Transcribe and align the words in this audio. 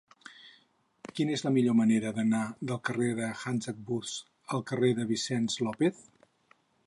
Quina 1.17 1.35
és 1.39 1.43
la 1.47 1.51
millor 1.57 1.75
manera 1.81 2.13
d'anar 2.15 2.41
del 2.71 2.81
carrer 2.89 3.11
de 3.21 3.29
Hartzenbusch 3.43 4.57
al 4.57 4.67
carrer 4.71 4.93
de 5.01 5.09
Vicent 5.15 5.49
López? 5.69 6.03